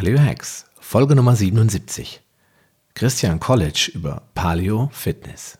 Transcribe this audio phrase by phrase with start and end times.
[0.00, 2.22] Paleo Hacks, Folge Nummer 77.
[2.94, 5.58] Christian College über Paleo Fitness.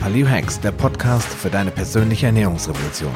[0.00, 3.14] Paleo Hacks, der Podcast für deine persönliche Ernährungsrevolution.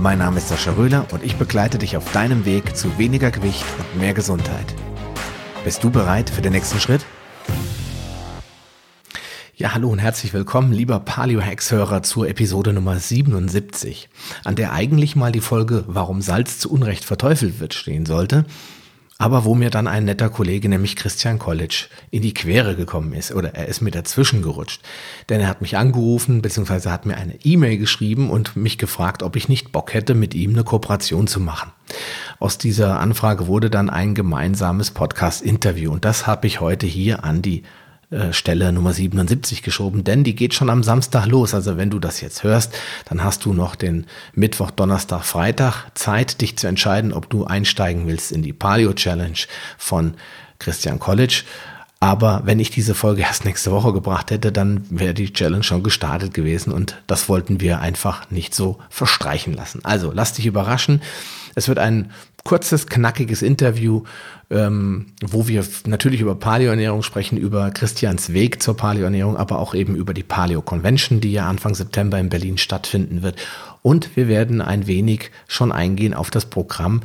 [0.00, 3.64] Mein Name ist Sascha Röhler und ich begleite dich auf deinem Weg zu weniger Gewicht
[3.78, 4.74] und mehr Gesundheit.
[5.62, 7.06] Bist du bereit für den nächsten Schritt?
[9.58, 14.10] Ja, hallo und herzlich willkommen, lieber Paleo-Hacks-Hörer zur Episode Nummer 77,
[14.44, 18.44] an der eigentlich mal die Folge Warum Salz zu Unrecht verteufelt wird stehen sollte,
[19.16, 23.32] aber wo mir dann ein netter Kollege, nämlich Christian College, in die Quere gekommen ist
[23.32, 24.82] oder er ist mir dazwischen gerutscht.
[25.30, 29.36] Denn er hat mich angerufen, beziehungsweise hat mir eine E-Mail geschrieben und mich gefragt, ob
[29.36, 31.72] ich nicht Bock hätte, mit ihm eine Kooperation zu machen.
[32.40, 37.40] Aus dieser Anfrage wurde dann ein gemeinsames Podcast-Interview und das habe ich heute hier an
[37.40, 37.62] die
[38.30, 41.54] Stelle Nummer 77 geschoben, denn die geht schon am Samstag los.
[41.54, 42.72] Also wenn du das jetzt hörst,
[43.06, 48.06] dann hast du noch den Mittwoch, Donnerstag, Freitag Zeit, dich zu entscheiden, ob du einsteigen
[48.06, 49.38] willst in die Paleo Challenge
[49.76, 50.14] von
[50.60, 51.42] Christian College.
[51.98, 55.82] Aber wenn ich diese Folge erst nächste Woche gebracht hätte, dann wäre die Challenge schon
[55.82, 59.80] gestartet gewesen und das wollten wir einfach nicht so verstreichen lassen.
[59.82, 61.00] Also lass dich überraschen.
[61.54, 62.10] Es wird ein
[62.44, 64.04] kurzes, knackiges Interview,
[64.50, 69.96] ähm, wo wir natürlich über Paleoernährung sprechen, über Christians Weg zur Paleoernährung, aber auch eben
[69.96, 73.36] über die Paleo Convention, die ja Anfang September in Berlin stattfinden wird.
[73.86, 77.02] Und wir werden ein wenig schon eingehen auf das Programm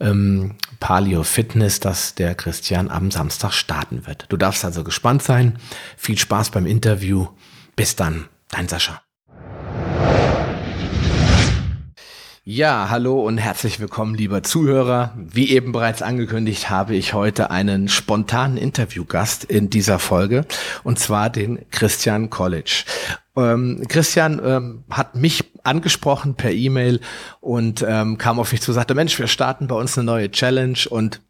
[0.00, 4.24] ähm, Paleo Fitness, das der Christian am Samstag starten wird.
[4.30, 5.58] Du darfst also gespannt sein.
[5.98, 7.26] Viel Spaß beim Interview.
[7.76, 9.02] Bis dann, dein Sascha.
[12.44, 15.14] Ja, hallo und herzlich willkommen, lieber Zuhörer.
[15.18, 20.46] Wie eben bereits angekündigt, habe ich heute einen spontanen Interviewgast in dieser Folge,
[20.82, 22.84] und zwar den Christian College.
[23.36, 27.00] Ähm, Christian ähm, hat mich angesprochen per E-Mail
[27.40, 30.78] und ähm, kam auf mich zu, sagte, Mensch, wir starten bei uns eine neue Challenge
[30.90, 31.20] und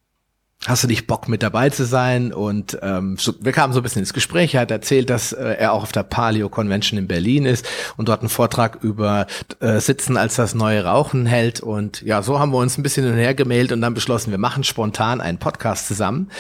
[0.67, 2.33] hast du nicht Bock mit dabei zu sein?
[2.33, 4.55] Und ähm, so, wir kamen so ein bisschen ins Gespräch.
[4.55, 8.09] Er hat erzählt, dass äh, er auch auf der Paleo Convention in Berlin ist und
[8.09, 9.27] dort einen Vortrag über
[9.61, 11.61] äh, Sitzen als das neue Rauchen hält.
[11.61, 13.03] Und ja, so haben wir uns ein bisschen
[13.37, 16.31] gemailt und dann beschlossen, wir machen spontan einen Podcast zusammen.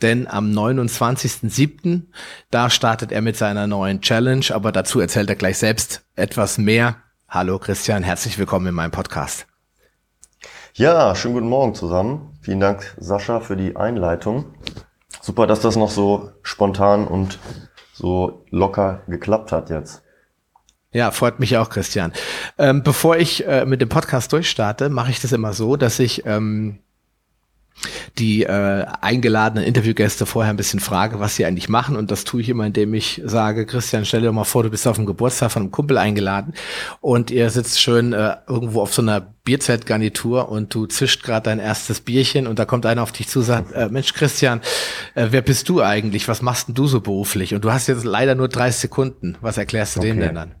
[0.00, 2.02] Denn am 29.07.
[2.50, 6.96] da startet er mit seiner neuen Challenge, aber dazu erzählt er gleich selbst etwas mehr.
[7.28, 9.51] Hallo Christian, herzlich willkommen in meinem Podcast.
[10.74, 12.34] Ja, schönen guten Morgen zusammen.
[12.40, 14.54] Vielen Dank, Sascha, für die Einleitung.
[15.20, 17.38] Super, dass das noch so spontan und
[17.92, 20.02] so locker geklappt hat jetzt.
[20.90, 22.14] Ja, freut mich auch, Christian.
[22.56, 26.24] Ähm, bevor ich äh, mit dem Podcast durchstarte, mache ich das immer so, dass ich
[26.24, 26.78] ähm,
[28.18, 31.96] die äh, eingeladenen Interviewgäste vorher ein bisschen frage, was sie eigentlich machen.
[31.96, 34.86] Und das tue ich immer, indem ich sage, Christian, stell dir mal vor, du bist
[34.86, 36.54] auf dem Geburtstag von einem Kumpel eingeladen
[37.00, 41.58] und ihr sitzt schön äh, irgendwo auf so einer Bierzeltgarnitur und du zischt gerade dein
[41.58, 44.60] erstes Bierchen und da kommt einer auf dich zu und sagt, äh, Mensch, Christian,
[45.14, 46.28] äh, wer bist du eigentlich?
[46.28, 47.54] Was machst denn du so beruflich?
[47.54, 49.36] Und du hast jetzt leider nur 30 Sekunden.
[49.40, 50.08] Was erklärst du okay.
[50.10, 50.54] dem denn dann?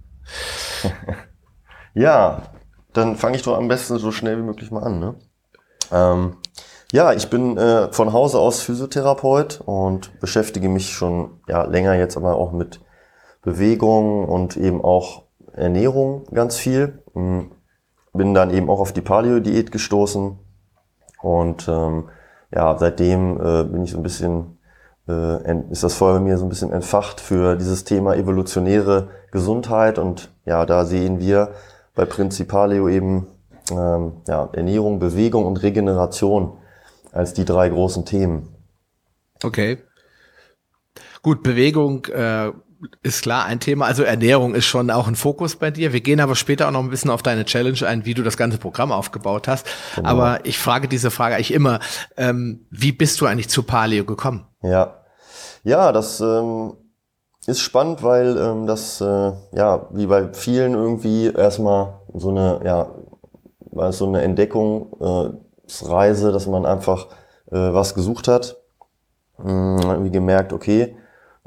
[1.94, 2.42] ja,
[2.92, 4.98] dann fange ich doch am besten so schnell wie möglich mal an.
[4.98, 5.14] Ne?
[5.92, 6.36] Ähm,
[6.92, 12.18] ja, ich bin äh, von Hause aus Physiotherapeut und beschäftige mich schon ja, länger jetzt
[12.18, 12.80] aber auch mit
[13.40, 15.22] Bewegung und eben auch
[15.54, 17.02] Ernährung ganz viel.
[17.14, 17.50] Hm,
[18.12, 20.38] bin dann eben auch auf die Paleo-Diät gestoßen
[21.22, 22.10] und ähm,
[22.54, 24.58] ja, seitdem äh, bin ich so ein bisschen,
[25.08, 29.98] äh, ist das Feuer bei mir so ein bisschen entfacht für dieses Thema evolutionäre Gesundheit
[29.98, 31.52] und ja, da sehen wir
[31.94, 33.28] bei Prinzipaleo eben
[33.70, 36.58] ähm, ja, Ernährung, Bewegung und Regeneration
[37.12, 38.48] als die drei großen Themen.
[39.42, 39.78] Okay.
[41.22, 42.50] Gut, Bewegung äh,
[43.02, 43.86] ist klar ein Thema.
[43.86, 45.92] Also Ernährung ist schon auch ein Fokus bei dir.
[45.92, 48.36] Wir gehen aber später auch noch ein bisschen auf deine Challenge ein, wie du das
[48.36, 49.66] ganze Programm aufgebaut hast.
[49.94, 50.08] Genau.
[50.08, 51.80] Aber ich frage diese Frage eigentlich immer,
[52.16, 54.46] ähm, wie bist du eigentlich zu Paleo gekommen?
[54.62, 55.02] Ja,
[55.64, 56.74] ja, das ähm,
[57.46, 62.94] ist spannend, weil ähm, das, äh, ja, wie bei vielen irgendwie erstmal so eine, ja,
[63.70, 65.51] war so eine Entdeckung, äh,
[65.88, 67.06] Reise, dass man einfach
[67.50, 68.56] äh, was gesucht hat,
[69.38, 70.96] mh, hm, irgendwie gemerkt, okay,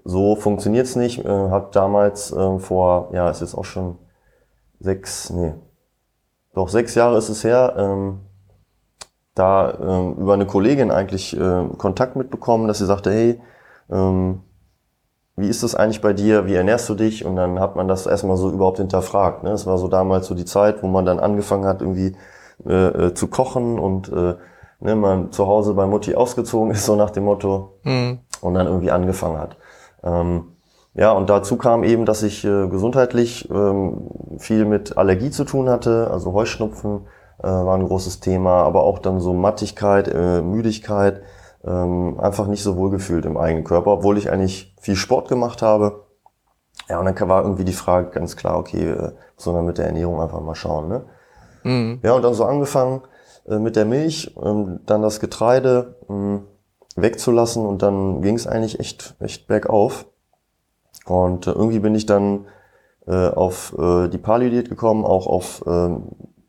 [0.04, 1.25] so funktioniert's nicht.
[1.25, 3.98] Äh, hat damals äh, vor, ja, ist jetzt auch schon
[4.80, 5.54] sechs, nee,
[6.54, 8.22] doch sechs Jahre ist es her, ähm,
[9.33, 13.42] da ähm, über eine Kollegin eigentlich äh, Kontakt mitbekommen, dass sie sagte, hey,
[13.92, 14.42] ähm,
[15.36, 16.45] wie ist das eigentlich bei dir?
[16.45, 17.25] Wie ernährst du dich?
[17.25, 19.44] Und dann hat man das erstmal so überhaupt hinterfragt.
[19.44, 19.50] Ne?
[19.50, 22.16] Das war so damals so die Zeit, wo man dann angefangen hat, irgendwie
[22.67, 24.35] äh, äh, zu kochen und äh,
[24.79, 28.19] ne, man zu Hause bei Mutti ausgezogen ist, so nach dem Motto, mhm.
[28.41, 29.57] und dann irgendwie angefangen hat.
[30.03, 30.56] Ähm,
[30.94, 35.69] ja, und dazu kam eben, dass ich äh, gesundheitlich ähm, viel mit Allergie zu tun
[35.69, 37.07] hatte, also Heuschnupfen,
[37.39, 41.21] äh, war ein großes Thema, aber auch dann so Mattigkeit, äh, Müdigkeit,
[41.65, 45.62] ähm, einfach nicht so wohl gefühlt im eigenen Körper, obwohl ich eigentlich viel Sport gemacht
[45.62, 46.06] habe.
[46.88, 49.88] Ja, und dann war irgendwie die Frage ganz klar, okay, äh, muss man mit der
[49.88, 50.88] Ernährung einfach mal schauen.
[50.88, 51.06] Ne?
[51.65, 52.00] Mhm.
[52.03, 53.01] Ja, und dann so angefangen
[53.47, 58.79] äh, mit der Milch, ähm, dann das Getreide äh, wegzulassen und dann ging es eigentlich
[58.79, 60.06] echt, echt bergauf.
[61.06, 62.45] Und äh, irgendwie bin ich dann
[63.07, 65.89] äh, auf äh, die Paleo-Diät gekommen, auch auf äh,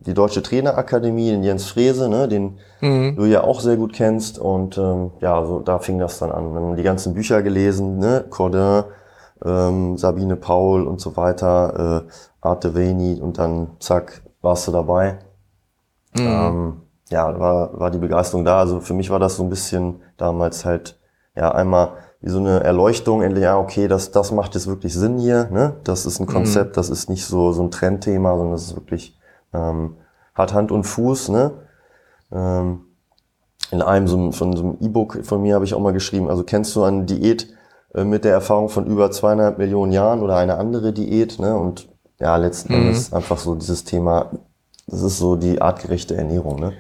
[0.00, 3.16] die Deutsche Trainerakademie, den Jens Frese, ne, den mhm.
[3.16, 4.38] du ja auch sehr gut kennst.
[4.38, 6.54] Und ähm, ja, so da fing das dann an.
[6.54, 8.84] Dann die ganzen Bücher gelesen, ne, Cordin,
[9.44, 12.10] ähm, Sabine Paul und so weiter, äh,
[12.40, 15.19] Arte Veni und dann zack, warst du dabei.
[16.15, 16.27] Mhm.
[16.27, 18.59] Ähm, ja, war, war die Begeisterung da.
[18.59, 20.99] Also für mich war das so ein bisschen damals halt,
[21.35, 25.19] ja, einmal wie so eine Erleuchtung, endlich, ja, okay, das, das macht jetzt wirklich Sinn
[25.19, 25.77] hier, ne?
[25.85, 26.33] Das ist ein mhm.
[26.33, 26.75] Konzept, mhm.
[26.75, 29.19] das ist nicht so, so ein Trendthema, sondern das ist wirklich,
[29.53, 29.97] ähm,
[30.35, 31.53] hat Hand und Fuß, ne?
[32.33, 32.81] Ähm,
[33.71, 36.44] in einem so, von so einem E-Book von mir habe ich auch mal geschrieben, also
[36.44, 37.49] kennst du eine Diät
[37.94, 41.56] äh, mit der Erfahrung von über zweieinhalb Millionen Jahren oder eine andere Diät, ne?
[41.56, 42.86] Und ja, letzten mhm.
[42.86, 44.30] Endes einfach so dieses Thema,
[44.86, 46.72] das ist so die artgerechte Ernährung, ne?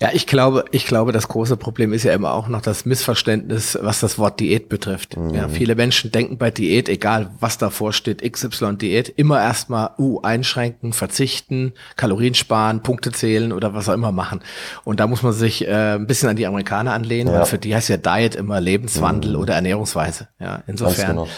[0.00, 3.78] Ja, ich glaube, ich glaube, das große Problem ist ja immer auch noch das Missverständnis,
[3.80, 5.16] was das Wort Diät betrifft.
[5.16, 5.30] Mhm.
[5.30, 10.20] Ja, viele Menschen denken bei Diät, egal was davor steht, XY Diät, immer erstmal, uh,
[10.20, 14.40] einschränken, verzichten, Kalorien sparen, Punkte zählen oder was auch immer machen.
[14.84, 17.40] Und da muss man sich äh, ein bisschen an die Amerikaner anlehnen, ja.
[17.40, 19.40] weil für die heißt ja Diet immer Lebenswandel mhm.
[19.40, 20.28] oder Ernährungsweise.
[20.38, 21.08] Ja, insofern.
[21.08, 21.28] Genau.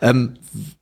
[0.00, 0.34] Ähm,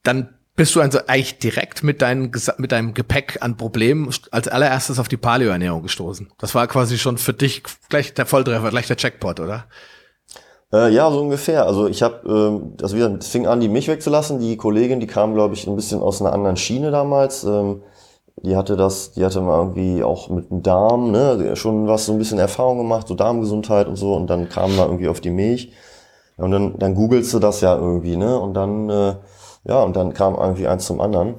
[0.03, 4.99] dann bist du also eigentlich direkt mit, deinem, mit deinem Gepäck an Problemen als allererstes
[4.99, 6.31] auf die Paleo-Ernährung gestoßen.
[6.39, 9.67] Das war quasi schon für dich gleich der Volltreffer, gleich der Checkpot, oder?
[10.73, 11.67] Äh, ja, so ungefähr.
[11.67, 14.39] Also ich habe, ähm, also wieder, es fing an, die Milch wegzulassen.
[14.39, 17.45] Die Kollegin, die kam, glaube ich, ein bisschen aus einer anderen Schiene damals.
[17.45, 17.83] Ähm,
[18.37, 22.13] die hatte das, die hatte mal irgendwie auch mit dem Darm, ne, schon was so
[22.13, 24.15] ein bisschen Erfahrung gemacht, so Darmgesundheit und so.
[24.15, 25.73] Und dann kam da irgendwie auf die Milch.
[26.37, 28.39] Und dann, dann googelst du das ja irgendwie, ne?
[28.39, 29.15] Und dann äh,
[29.65, 31.35] ja, und dann kam irgendwie eins zum anderen.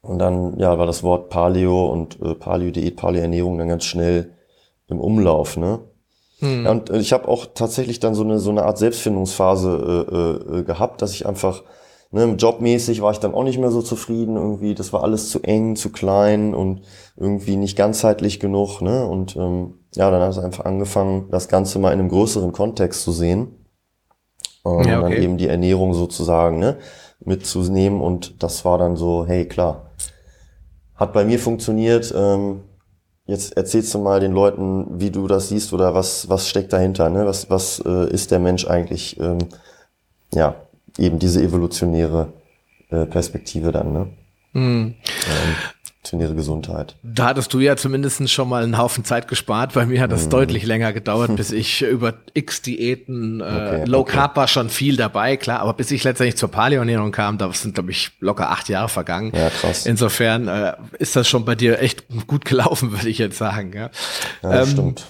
[0.00, 4.34] Und dann, ja, war das Wort Paleo und äh, Paleo-Diät, Paleo-Ernährung dann ganz schnell
[4.86, 5.80] im Umlauf, ne?
[6.38, 6.64] Hm.
[6.64, 10.58] Ja, und äh, ich habe auch tatsächlich dann so eine, so eine Art Selbstfindungsphase äh,
[10.58, 11.64] äh, gehabt, dass ich einfach,
[12.10, 14.74] ne, jobmäßig war ich dann auch nicht mehr so zufrieden irgendwie.
[14.74, 16.82] Das war alles zu eng, zu klein und
[17.16, 19.04] irgendwie nicht ganzheitlich genug, ne?
[19.04, 23.02] Und ähm, ja, dann hat es einfach angefangen, das Ganze mal in einem größeren Kontext
[23.02, 23.66] zu sehen.
[24.62, 25.14] Und ja, okay.
[25.14, 26.78] dann eben die Ernährung sozusagen, ne?
[27.24, 29.90] Mitzunehmen und das war dann so, hey klar,
[30.94, 32.12] hat bei mir funktioniert.
[32.16, 32.62] Ähm,
[33.26, 37.10] jetzt erzählst du mal den Leuten, wie du das siehst oder was, was steckt dahinter,
[37.10, 37.26] ne?
[37.26, 39.38] was, was äh, ist der Mensch eigentlich, ähm,
[40.32, 40.56] ja,
[40.98, 42.32] eben diese evolutionäre
[42.90, 43.92] äh, Perspektive dann.
[43.92, 44.08] Ne?
[44.52, 44.94] Mhm.
[45.04, 45.54] Ähm,
[46.08, 46.96] funktionäre Gesundheit.
[47.02, 49.74] Da hattest du ja zumindest schon mal einen Haufen Zeit gespart.
[49.74, 50.30] Bei mir hat das mm.
[50.30, 54.12] deutlich länger gedauert, bis ich über x Diäten, äh, okay, Low okay.
[54.12, 57.74] Carb war schon viel dabei, klar, aber bis ich letztendlich zur Paleoernährung kam, da sind,
[57.74, 59.32] glaube ich, locker acht Jahre vergangen.
[59.34, 59.86] Ja, krass.
[59.86, 63.72] Insofern äh, ist das schon bei dir echt gut gelaufen, würde ich jetzt sagen.
[63.74, 63.90] Ja,
[64.42, 65.06] ja ähm, stimmt.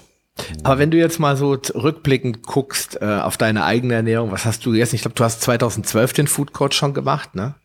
[0.63, 4.65] Aber wenn du jetzt mal so rückblickend guckst äh, auf deine eigene Ernährung, was hast
[4.67, 4.95] du jetzt?
[4.95, 7.57] Ich glaube, du hast 2012 den Food Coach schon gemacht, ne?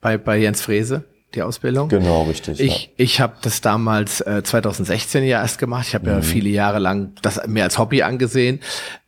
[0.00, 1.04] Bei, bei Jens Frese
[1.34, 1.88] die Ausbildung.
[1.88, 2.58] Genau, richtig.
[2.58, 2.90] Ich, ja.
[2.96, 5.86] ich habe das damals äh, 2016 ja erst gemacht.
[5.88, 6.16] Ich habe mhm.
[6.16, 8.60] ja viele Jahre lang das mehr als Hobby angesehen.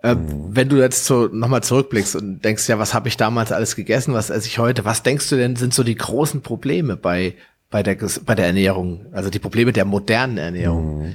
[0.03, 0.49] Äh, mhm.
[0.51, 4.13] Wenn du jetzt so nochmal zurückblickst und denkst, ja, was habe ich damals alles gegessen,
[4.13, 7.35] was esse ich heute, was denkst du denn, sind so die großen Probleme bei,
[7.71, 7.97] bei, der,
[8.27, 10.99] bei der Ernährung, also die Probleme der modernen Ernährung?
[10.99, 11.15] Mhm.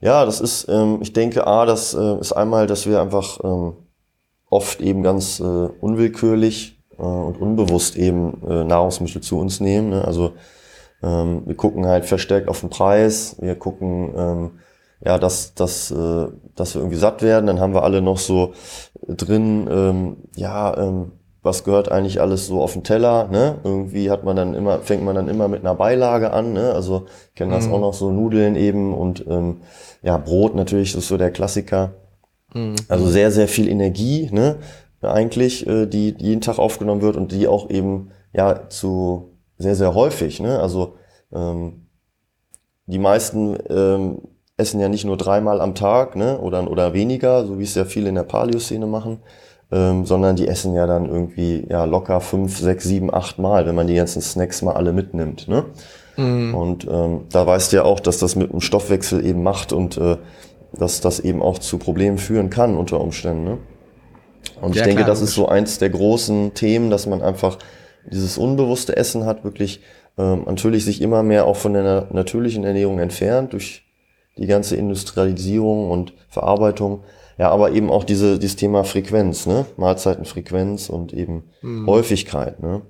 [0.00, 3.72] Ja, das ist, ähm, ich denke, A, das äh, ist einmal, dass wir einfach ähm,
[4.48, 9.90] oft eben ganz äh, unwillkürlich äh, und unbewusst eben äh, Nahrungsmittel zu uns nehmen.
[9.90, 10.04] Ne?
[10.04, 10.32] Also
[11.02, 14.50] ähm, wir gucken halt verstärkt auf den Preis, wir gucken, ähm,
[15.04, 17.46] ja, dass, dass, äh, dass wir irgendwie satt werden.
[17.46, 18.54] Dann haben wir alle noch so
[19.06, 21.12] drin, ähm, ja, ähm,
[21.42, 23.58] was gehört eigentlich alles so auf den Teller, ne?
[23.62, 26.72] Irgendwie hat man dann immer, fängt man dann immer mit einer Beilage an, ne?
[26.72, 27.74] Also ich kenne das mhm.
[27.74, 29.58] auch noch so Nudeln eben und ähm,
[30.02, 31.92] ja, Brot natürlich, das ist so der Klassiker.
[32.52, 32.74] Mhm.
[32.88, 34.56] Also sehr, sehr viel Energie, ne?
[35.12, 39.94] Eigentlich, äh, die, jeden Tag aufgenommen wird und die auch eben ja zu sehr, sehr
[39.94, 40.40] häufig.
[40.40, 40.58] Ne?
[40.58, 40.94] Also
[41.32, 41.86] ähm,
[42.86, 44.22] die meisten ähm,
[44.56, 46.38] essen ja nicht nur dreimal am Tag ne?
[46.38, 49.18] oder, oder weniger, so wie es ja viele in der Paleo-Szene machen,
[49.70, 53.74] ähm, sondern die essen ja dann irgendwie ja locker fünf, sechs, sieben, acht Mal, wenn
[53.74, 55.48] man die ganzen Snacks mal alle mitnimmt.
[55.48, 55.64] Ne?
[56.16, 56.54] Mhm.
[56.54, 59.98] Und ähm, da weißt du ja auch, dass das mit dem Stoffwechsel eben macht und
[59.98, 60.16] äh,
[60.72, 63.44] dass das eben auch zu Problemen führen kann unter Umständen.
[63.44, 63.58] Ne?
[64.60, 67.58] Und ja, ich denke, klar, das ist so eins der großen Themen, dass man einfach
[68.10, 69.80] dieses unbewusste Essen hat, wirklich
[70.18, 73.84] ähm, natürlich sich immer mehr auch von der natürlichen Ernährung entfernt durch
[74.38, 77.04] die ganze Industrialisierung und Verarbeitung.
[77.38, 79.66] Ja, aber eben auch diese, dieses Thema Frequenz, ne?
[79.76, 81.86] Mahlzeitenfrequenz und eben mhm.
[81.86, 82.82] Häufigkeit, ne?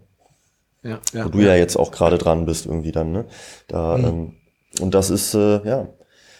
[0.82, 3.24] Ja, ja, Wo du ja, ja jetzt auch gerade dran bist irgendwie dann, ne?
[3.66, 4.04] Da, mhm.
[4.04, 4.32] ähm,
[4.80, 5.88] und das ist, äh, ja,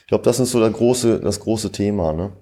[0.03, 2.33] ich glaube, das ist so das große, das große Thema, ne?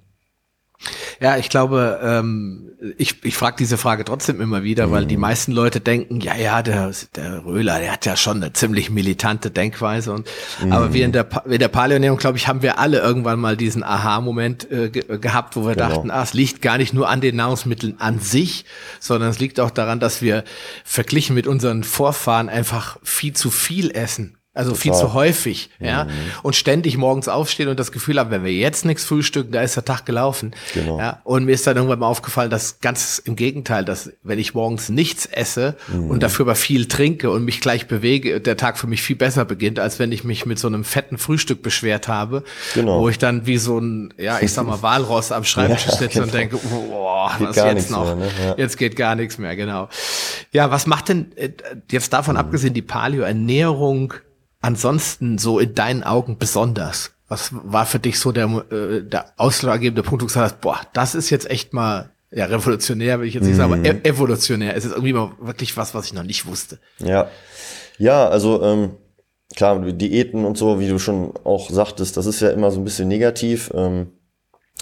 [1.20, 4.90] Ja, ich glaube, ähm, ich, ich frage diese Frage trotzdem immer wieder, mhm.
[4.90, 5.22] weil die mhm.
[5.22, 9.50] meisten Leute denken, ja, ja, der, der Röhler, der hat ja schon eine ziemlich militante
[9.50, 10.12] Denkweise.
[10.12, 10.28] Und
[10.62, 10.72] mhm.
[10.72, 13.82] aber wir in der, in der Paleonährung, glaube ich, haben wir alle irgendwann mal diesen
[13.82, 15.88] Aha-Moment äh, ge gehabt, wo wir genau.
[15.88, 18.64] dachten, ah, es liegt gar nicht nur an den Nahrungsmitteln an sich,
[19.00, 20.44] sondern es liegt auch daran, dass wir
[20.84, 24.36] verglichen mit unseren Vorfahren einfach viel zu viel essen.
[24.54, 24.82] Also Total.
[24.82, 26.04] viel zu häufig, ja.
[26.04, 26.10] Mhm.
[26.44, 29.74] Und ständig morgens aufstehen und das Gefühl haben, wenn wir jetzt nichts frühstücken, da ist
[29.74, 30.54] der Tag gelaufen.
[30.74, 30.96] Genau.
[31.00, 31.20] Ja.
[31.24, 34.90] Und mir ist dann irgendwann mal aufgefallen, dass ganz im Gegenteil, dass wenn ich morgens
[34.90, 36.08] nichts esse mhm.
[36.08, 39.44] und dafür aber viel trinke und mich gleich bewege, der Tag für mich viel besser
[39.44, 42.44] beginnt, als wenn ich mich mit so einem fetten Frühstück beschwert habe,
[42.74, 43.00] genau.
[43.00, 46.08] wo ich dann wie so ein, ja, ich sag mal, Walross am Schreibtisch ja, sitze
[46.20, 46.24] genau.
[46.26, 48.04] und denke, boah, was jetzt noch?
[48.04, 48.30] Mehr, ne?
[48.44, 48.54] ja.
[48.56, 49.88] Jetzt geht gar nichts mehr, genau.
[50.52, 51.50] Ja, was macht denn äh,
[51.90, 52.40] jetzt davon mhm.
[52.40, 54.14] abgesehen die Paleo-Ernährung
[54.64, 57.12] ansonsten so in deinen Augen besonders?
[57.28, 60.80] Was war für dich so der, äh, der ausschlaggebende Punkt, wo du gesagt hast, boah,
[60.92, 64.00] das ist jetzt echt mal, ja, revolutionär will ich jetzt nicht sagen, aber mhm.
[64.04, 64.76] evolutionär.
[64.76, 66.78] Es ist irgendwie mal wirklich was, was ich noch nicht wusste.
[66.98, 67.28] Ja,
[67.98, 68.96] ja, also ähm,
[69.54, 72.84] klar, Diäten und so, wie du schon auch sagtest, das ist ja immer so ein
[72.84, 73.70] bisschen negativ.
[73.74, 74.08] Ähm,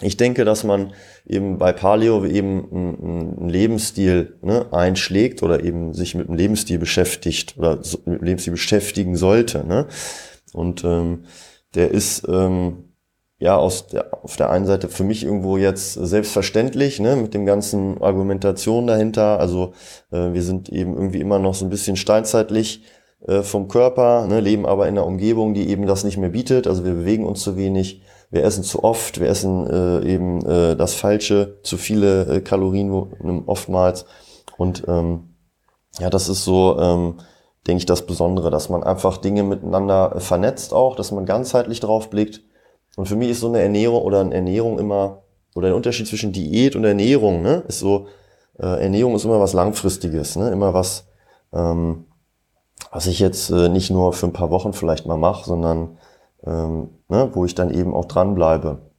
[0.00, 0.92] ich denke, dass man
[1.26, 7.56] eben bei Paleo eben einen Lebensstil ne, einschlägt oder eben sich mit dem Lebensstil beschäftigt
[7.58, 9.66] oder mit dem Lebensstil beschäftigen sollte.
[9.66, 9.87] Ne?
[10.52, 11.25] Und ähm,
[11.75, 12.94] der ist ähm,
[13.38, 17.44] ja aus der, auf der einen Seite für mich irgendwo jetzt selbstverständlich, ne, mit dem
[17.44, 19.40] ganzen Argumentation dahinter.
[19.40, 19.72] Also
[20.11, 22.84] äh, wir sind eben irgendwie immer noch so ein bisschen steinzeitlich
[23.26, 26.66] äh, vom Körper, ne, leben aber in einer Umgebung, die eben das nicht mehr bietet.
[26.66, 28.02] Also wir bewegen uns zu wenig
[28.33, 32.91] wir essen zu oft, wir essen äh, eben äh, das Falsche, zu viele äh, Kalorien
[32.91, 33.11] wo,
[33.47, 34.07] oftmals.
[34.57, 35.35] Und ähm,
[35.99, 37.19] ja, das ist so, ähm,
[37.67, 42.09] denke ich, das Besondere, dass man einfach Dinge miteinander vernetzt auch, dass man ganzheitlich drauf
[42.09, 42.41] blickt.
[42.97, 45.25] Und für mich ist so eine Ernährung oder eine Ernährung immer,
[45.55, 48.07] oder der Unterschied zwischen Diät und Ernährung, ne, ist so,
[48.59, 51.07] äh, Ernährung ist immer was Langfristiges, ne, immer was,
[51.53, 52.07] ähm,
[52.91, 55.99] was ich jetzt äh, nicht nur für ein paar Wochen vielleicht mal mache, sondern
[56.46, 58.92] ähm, ne, wo ich dann eben auch dranbleibe.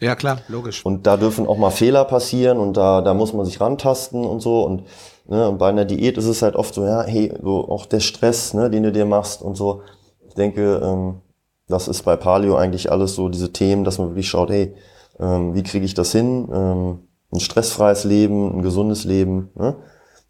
[0.00, 0.84] Ja, klar, logisch.
[0.84, 4.40] Und da dürfen auch mal Fehler passieren und da, da muss man sich rantasten und
[4.40, 4.64] so.
[4.64, 4.84] Und,
[5.26, 8.00] ne, und bei einer Diät ist es halt oft so, ja, hey, so auch der
[8.00, 9.82] Stress, ne, den du dir machst und so.
[10.26, 11.20] Ich denke, ähm,
[11.68, 14.74] das ist bei Paleo eigentlich alles so diese Themen, dass man wirklich schaut, hey,
[15.20, 16.48] ähm, wie kriege ich das hin?
[16.52, 19.50] Ähm, ein stressfreies Leben, ein gesundes Leben.
[19.54, 19.76] Ne?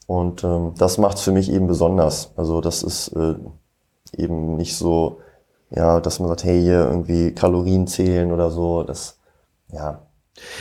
[0.06, 2.32] Und ähm, das macht es für mich eben besonders.
[2.36, 3.36] Also das ist äh,
[4.16, 5.18] eben nicht so
[5.74, 9.18] ja, dass man sagt, hey, hier irgendwie Kalorien zählen oder so, das,
[9.70, 10.06] ja,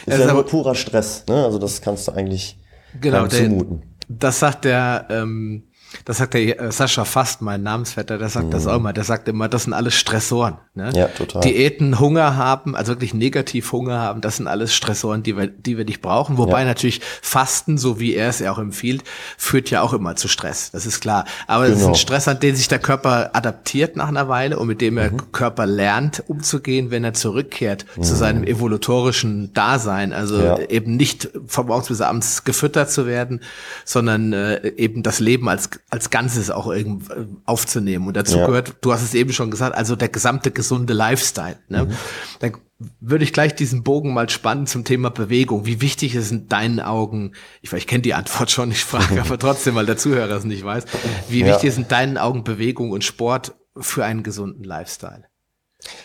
[0.05, 1.43] ist ja, ja nur purer Stress, ne?
[1.45, 2.59] Also das kannst du eigentlich
[2.99, 3.83] genau, zumuten.
[4.07, 5.67] das sagt der, ähm,
[6.05, 8.51] das sagt der äh, Sascha Fast, mein Namensvetter, der sagt mhm.
[8.51, 8.93] das auch immer.
[8.93, 10.57] Der sagt immer, das sind alles Stressoren.
[10.73, 10.91] Ne?
[10.93, 11.41] Ja, total.
[11.41, 15.77] Diäten, Hunger haben, also wirklich negativ Hunger haben, das sind alles Stressoren, die wir, die
[15.77, 16.37] wir nicht brauchen.
[16.37, 16.65] Wobei ja.
[16.65, 19.03] natürlich Fasten, so wie er es ja auch empfiehlt,
[19.37, 20.71] führt ja auch immer zu Stress.
[20.71, 21.25] Das ist klar.
[21.47, 21.81] Aber es genau.
[21.81, 24.95] ist ein Stress, an den sich der Körper adaptiert nach einer Weile und mit dem
[24.95, 25.31] der mhm.
[25.31, 28.03] Körper lernt umzugehen, wenn er zurückkehrt mhm.
[28.03, 30.13] zu seinem evolutorischen Dasein.
[30.13, 30.57] Also ja.
[30.59, 33.41] eben nicht vom morgens bis abends gefüttert zu werden,
[33.85, 38.07] sondern äh, eben das Leben als als Ganzes auch irgendwie äh, aufzunehmen.
[38.07, 38.47] Und dazu ja.
[38.47, 41.57] gehört, du hast es eben schon gesagt, also der gesamte gesunde Lifestyle.
[41.67, 41.85] Ne?
[41.85, 41.91] Mhm.
[42.39, 42.53] Dann
[42.99, 45.65] würde ich gleich diesen Bogen mal spannen zum Thema Bewegung.
[45.65, 49.37] Wie wichtig ist in deinen Augen, ich, ich kenne die Antwort schon, ich frage aber
[49.37, 50.85] trotzdem, weil der Zuhörer es nicht weiß,
[51.27, 51.47] wie ja.
[51.47, 55.25] wichtig ist in deinen Augen Bewegung und Sport für einen gesunden Lifestyle?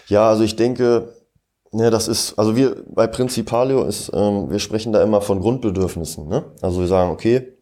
[0.09, 1.13] Ja, also ich denke,
[1.73, 6.27] Ne, das ist, also wir bei Principalio ist, ähm, wir sprechen da immer von Grundbedürfnissen.
[6.27, 6.45] Ne?
[6.63, 7.56] Also wir sagen, okay,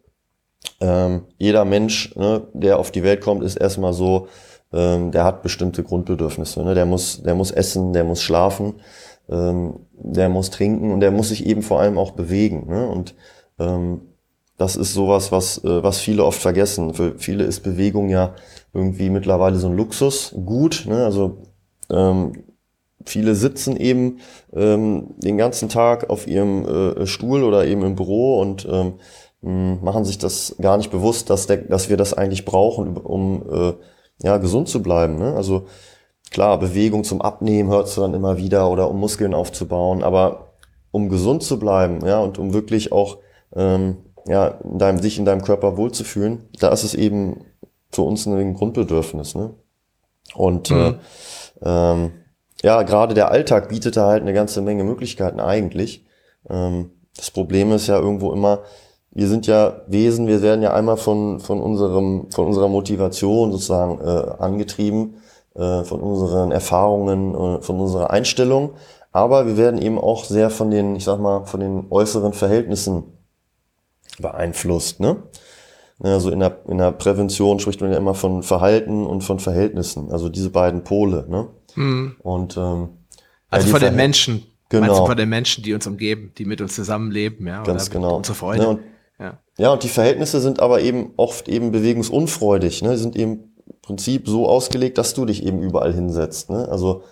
[0.80, 4.28] ähm, jeder Mensch, ne, der auf die Welt kommt, ist erstmal so,
[4.72, 6.62] ähm, der hat bestimmte Grundbedürfnisse.
[6.64, 6.74] Ne?
[6.74, 8.74] Der, muss, der muss essen, der muss schlafen,
[9.28, 12.66] ähm, der muss trinken und der muss sich eben vor allem auch bewegen.
[12.68, 12.86] Ne?
[12.88, 13.14] Und
[13.58, 14.00] ähm,
[14.56, 16.94] das ist sowas, was, äh, was viele oft vergessen.
[16.94, 18.34] Für viele ist Bewegung ja
[18.72, 20.86] irgendwie mittlerweile so ein Luxusgut.
[20.86, 21.04] Ne?
[21.04, 21.38] Also
[21.90, 22.44] ähm,
[23.04, 24.18] viele sitzen eben
[24.52, 28.94] ähm, den ganzen Tag auf ihrem äh, Stuhl oder eben im Büro und ähm,
[29.44, 33.72] machen sich das gar nicht bewusst, dass, der, dass wir das eigentlich brauchen, um äh,
[34.22, 35.18] ja, gesund zu bleiben.
[35.18, 35.34] Ne?
[35.34, 35.66] Also
[36.30, 40.54] klar, Bewegung zum Abnehmen hörst du dann immer wieder oder um Muskeln aufzubauen, aber
[40.90, 43.18] um gesund zu bleiben, ja, und um wirklich auch
[43.54, 43.96] ähm,
[44.26, 47.44] ja, in deinem, sich in deinem Körper wohlzufühlen, da ist es eben
[47.90, 49.34] für uns ein Grundbedürfnis.
[49.34, 49.54] Ne?
[50.34, 50.76] Und mhm.
[50.76, 50.94] äh,
[51.62, 52.12] ähm,
[52.62, 56.06] ja, gerade der Alltag bietet da halt eine ganze Menge Möglichkeiten eigentlich.
[56.48, 58.60] Ähm, das Problem ist ja irgendwo immer,
[59.14, 64.00] wir sind ja Wesen, wir werden ja einmal von, von, unserem, von unserer Motivation sozusagen
[64.00, 65.16] äh, angetrieben,
[65.54, 68.74] äh, von unseren Erfahrungen, äh, von unserer Einstellung.
[69.12, 73.04] Aber wir werden eben auch sehr von den, ich sag mal, von den äußeren Verhältnissen
[74.18, 74.98] beeinflusst.
[74.98, 75.22] Ne?
[76.00, 80.10] Also in der, in der Prävention spricht man ja immer von Verhalten und von Verhältnissen,
[80.10, 81.24] also diese beiden Pole.
[81.28, 81.46] Ne?
[81.76, 82.16] Mhm.
[82.18, 82.88] Und ähm,
[83.48, 84.86] also ja, von den Menschen, genau.
[84.86, 88.16] meinst du von den Menschen, die uns umgeben, die mit uns zusammenleben, ja, ganz genau.
[88.16, 88.68] Unsere Freunde.
[88.68, 88.80] Und,
[89.58, 89.72] ja.
[89.72, 92.96] und die Verhältnisse sind aber eben oft eben bewegungsunfreudig, ne?
[92.96, 96.50] sind eben im Prinzip so ausgelegt, dass du dich eben überall hinsetzt.
[96.50, 96.68] Ne?
[96.68, 97.02] Also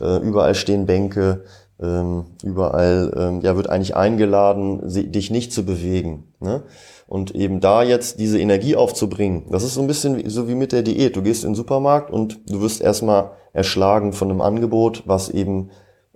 [0.00, 1.44] äh, überall stehen Bänke,
[1.80, 6.32] ähm, überall ähm, ja, wird eigentlich eingeladen, dich nicht zu bewegen.
[6.40, 6.62] Ne?
[7.06, 10.72] Und eben da jetzt diese Energie aufzubringen, das ist so ein bisschen so wie mit
[10.72, 11.16] der Diät.
[11.16, 15.70] Du gehst in den Supermarkt und du wirst erstmal erschlagen von einem Angebot, was eben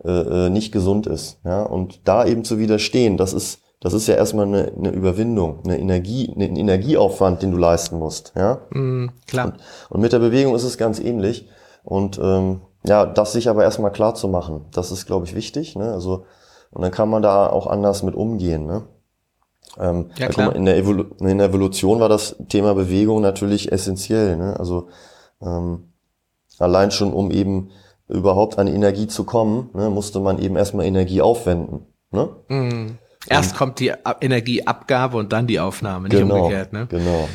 [0.05, 1.41] äh, äh, nicht gesund ist.
[1.45, 1.63] Ja?
[1.65, 5.79] Und da eben zu widerstehen, das ist, das ist ja erstmal eine, eine Überwindung, eine
[5.79, 8.33] Energie, einen Energieaufwand, den du leisten musst.
[8.35, 8.59] Ja?
[8.71, 9.47] Mm, klar.
[9.47, 9.55] Und,
[9.91, 11.49] und mit der Bewegung ist es ganz ähnlich.
[11.85, 15.77] Und ähm, ja, das sich aber erstmal klar zu machen, das ist, glaube ich, wichtig.
[15.77, 15.93] Ne?
[15.93, 16.25] Also,
[16.73, 18.67] und dann kann man da auch anders mit umgehen.
[18.67, 18.89] Ne?
[19.79, 20.49] Ähm, ja, klar.
[20.49, 24.37] Mal, in, der Evolu in der Evolution war das Thema Bewegung natürlich essentiell.
[24.37, 24.59] Ne?
[24.59, 24.89] Also
[25.41, 25.93] ähm,
[26.59, 27.71] allein schon, um eben
[28.09, 31.87] überhaupt an Energie zu kommen, ne, musste man eben erstmal Energie aufwenden.
[32.11, 32.31] Ne?
[32.49, 32.99] Mhm.
[33.29, 36.73] Erst und, kommt die Energieabgabe und dann die Aufnahme, nicht genau, umgekehrt.
[36.73, 36.87] Ne?
[36.89, 37.29] Genau.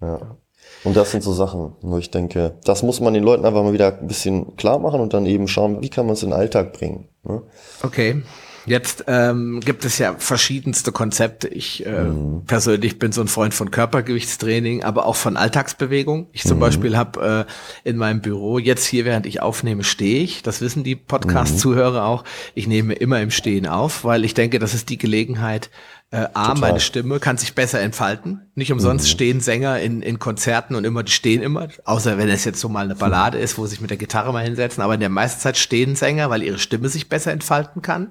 [0.00, 0.08] Ne?
[0.08, 0.36] Ja.
[0.84, 3.72] Und das sind so Sachen, wo ich denke, das muss man den Leuten einfach mal
[3.72, 6.38] wieder ein bisschen klar machen und dann eben schauen, wie kann man es in den
[6.38, 7.08] Alltag bringen.
[7.24, 7.42] Ne?
[7.82, 8.22] Okay.
[8.66, 11.48] Jetzt ähm, gibt es ja verschiedenste Konzepte.
[11.48, 12.44] Ich äh, mhm.
[12.46, 16.26] persönlich bin so ein Freund von Körpergewichtstraining, aber auch von Alltagsbewegung.
[16.32, 16.60] Ich zum mhm.
[16.60, 17.46] Beispiel habe
[17.84, 20.42] äh, in meinem Büro jetzt hier, während ich aufnehme, stehe ich.
[20.42, 22.24] Das wissen die Podcast-Zuhörer auch.
[22.54, 25.70] Ich nehme immer im Stehen auf, weil ich denke, das ist die Gelegenheit,
[26.12, 26.60] äh, A, Total.
[26.60, 28.42] meine Stimme kann sich besser entfalten.
[28.54, 29.10] Nicht umsonst mhm.
[29.10, 32.68] stehen Sänger in, in Konzerten und immer, die stehen immer, außer wenn es jetzt so
[32.68, 35.08] mal eine Ballade ist, wo sie sich mit der Gitarre mal hinsetzen, aber in der
[35.08, 38.04] meisten Zeit stehen Sänger, weil ihre Stimme sich besser entfalten kann.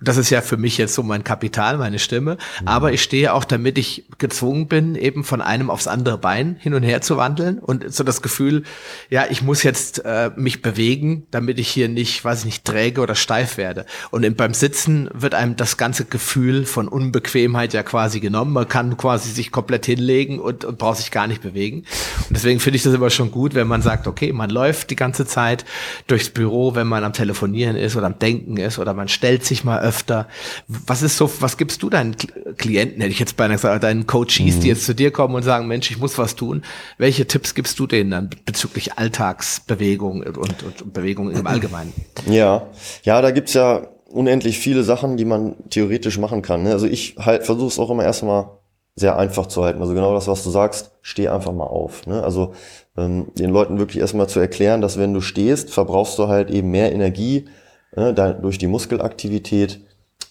[0.00, 2.36] Und das ist ja für mich jetzt so mein Kapital, meine Stimme.
[2.60, 2.68] Mhm.
[2.68, 6.74] Aber ich stehe auch, damit ich gezwungen bin, eben von einem aufs andere Bein hin
[6.74, 8.64] und her zu wandeln und so das Gefühl,
[9.08, 13.00] ja, ich muss jetzt äh, mich bewegen, damit ich hier nicht, weiß ich nicht, träge
[13.00, 13.86] oder steif werde.
[14.10, 18.52] Und beim Sitzen wird einem das ganze Gefühl von Unbequemlichkeit Unbequemheit ja quasi genommen.
[18.52, 21.84] Man kann quasi sich komplett hinlegen und, und braucht sich gar nicht bewegen.
[22.28, 24.96] Und deswegen finde ich das immer schon gut, wenn man sagt, okay, man läuft die
[24.96, 25.64] ganze Zeit
[26.06, 29.64] durchs Büro, wenn man am Telefonieren ist oder am Denken ist oder man stellt sich
[29.64, 30.28] mal öfter.
[30.66, 32.16] Was ist so, was gibst du deinen
[32.56, 34.60] Klienten, hätte ich jetzt beinahe gesagt, deinen Coaches, mhm.
[34.60, 36.62] die jetzt zu dir kommen und sagen, Mensch, ich muss was tun.
[36.98, 41.92] Welche Tipps gibst du denen dann bezüglich Alltagsbewegung und, und Bewegung im Allgemeinen?
[42.26, 42.66] Ja,
[43.02, 46.62] ja, da gibt's ja unendlich viele Sachen, die man theoretisch machen kann.
[46.62, 46.72] Ne?
[46.72, 48.50] Also ich halt versuche es auch immer erstmal
[48.96, 49.80] sehr einfach zu halten.
[49.80, 52.06] Also genau das, was du sagst, steh einfach mal auf.
[52.06, 52.22] Ne?
[52.22, 52.52] Also
[52.96, 56.70] ähm, den Leuten wirklich erstmal zu erklären, dass wenn du stehst, verbrauchst du halt eben
[56.70, 57.48] mehr Energie
[57.96, 59.80] ne, durch die Muskelaktivität,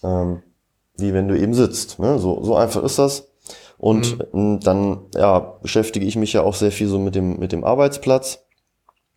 [0.02, 0.42] ähm,
[0.96, 1.98] wie wenn du eben sitzt.
[1.98, 2.18] Ne?
[2.18, 3.28] So, so einfach ist das.
[3.78, 4.24] Und mhm.
[4.34, 7.64] Ähm, dann ja, beschäftige ich mich ja auch sehr viel so mit dem, mit dem
[7.64, 8.44] Arbeitsplatz.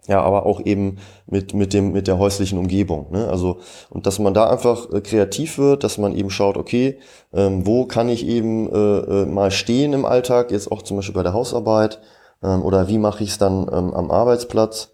[0.07, 3.11] Ja, aber auch eben mit, mit dem, mit der häuslichen Umgebung.
[3.11, 3.27] Ne?
[3.29, 6.99] Also, und dass man da einfach äh, kreativ wird, dass man eben schaut, okay,
[7.33, 11.15] ähm, wo kann ich eben äh, äh, mal stehen im Alltag, jetzt auch zum Beispiel
[11.15, 12.01] bei der Hausarbeit,
[12.43, 14.89] ähm, oder wie mache ich es dann ähm, am Arbeitsplatz?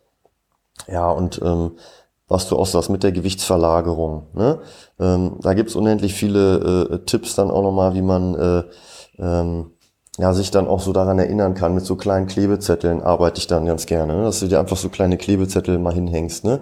[0.88, 1.72] Ja, und ähm,
[2.28, 4.28] was du auch sagst mit der Gewichtsverlagerung.
[4.34, 4.60] Ne?
[5.00, 8.64] Ähm, da gibt's unendlich viele äh, Tipps dann auch nochmal, wie man äh,
[9.18, 9.72] ähm,
[10.20, 11.74] ja, sich dann auch so daran erinnern kann.
[11.74, 14.24] Mit so kleinen Klebezetteln arbeite ich dann ganz gerne, ne?
[14.24, 16.60] dass du dir einfach so kleine Klebezettel mal hinhängst, ne?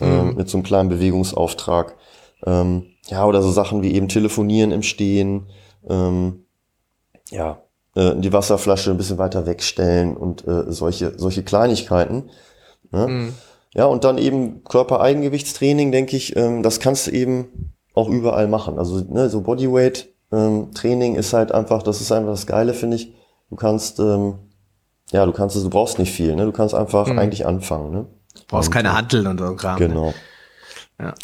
[0.00, 0.28] Ähm, mhm.
[0.28, 1.96] Ähm, mit so einem kleinen Bewegungsauftrag.
[2.44, 5.46] Ähm, ja, oder so Sachen wie eben telefonieren im Stehen,
[5.88, 6.44] ähm,
[7.30, 7.62] ja,
[7.94, 12.30] äh, die Wasserflasche ein bisschen weiter wegstellen und äh, solche, solche Kleinigkeiten.
[12.90, 13.08] Ne?
[13.08, 13.34] Mhm.
[13.74, 18.78] Ja, und dann eben Körpereigengewichtstraining, denke ich, ähm, das kannst du eben auch überall machen.
[18.78, 22.96] Also ne, so Bodyweight ähm, Training ist halt einfach, das ist einfach das Geile, finde
[22.96, 23.14] ich.
[23.50, 24.38] Du kannst, ähm,
[25.10, 26.44] ja, du kannst, du brauchst nicht viel, ne?
[26.44, 27.18] Du kannst einfach mhm.
[27.18, 28.06] eigentlich anfangen, ne?
[28.34, 29.76] Du brauchst und, keine Handeln und so Kram.
[29.76, 30.06] Genau.
[30.06, 30.14] Ne?
[31.00, 31.14] Ja.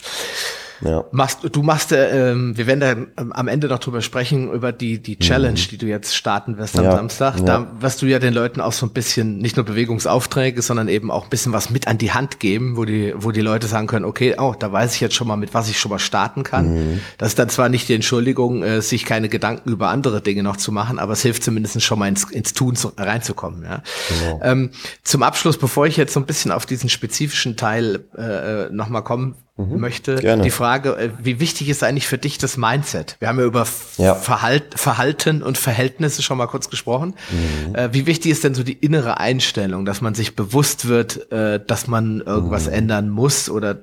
[0.81, 1.05] Ja.
[1.11, 5.03] Machst, du machst, äh, wir werden da ähm, am Ende noch drüber sprechen, über die,
[5.03, 5.69] die Challenge, mhm.
[5.71, 6.93] die du jetzt starten wirst am ja.
[6.93, 7.39] Samstag.
[7.39, 7.45] Ja.
[7.45, 11.11] Da wirst du ja den Leuten auch so ein bisschen, nicht nur Bewegungsaufträge, sondern eben
[11.11, 13.87] auch ein bisschen was mit an die Hand geben, wo die, wo die Leute sagen
[13.87, 16.43] können, okay, oh, da weiß ich jetzt schon mal, mit was ich schon mal starten
[16.43, 16.75] kann.
[16.75, 17.01] Mhm.
[17.19, 20.57] Das ist dann zwar nicht die Entschuldigung, äh, sich keine Gedanken über andere Dinge noch
[20.57, 23.65] zu machen, aber es hilft zumindest schon mal ins, ins Tun zu, reinzukommen.
[23.65, 23.83] Ja.
[24.09, 24.41] Genau.
[24.43, 24.71] Ähm,
[25.03, 29.03] zum Abschluss, bevor ich jetzt so ein bisschen auf diesen spezifischen Teil äh, äh nochmal
[29.03, 29.81] kommen mhm.
[29.81, 30.17] möchte.
[30.17, 30.43] Gerne.
[30.43, 33.17] Die Frage, äh, wie wichtig ist eigentlich für dich das Mindset?
[33.19, 33.67] Wir haben ja über
[33.99, 34.15] ja.
[34.15, 37.15] Verhalt, Verhalten und Verhältnisse schon mal kurz gesprochen.
[37.31, 37.75] Mhm.
[37.75, 41.61] Äh, wie wichtig ist denn so die innere Einstellung, dass man sich bewusst wird, äh,
[41.65, 42.73] dass man irgendwas mhm.
[42.73, 43.77] ändern muss oder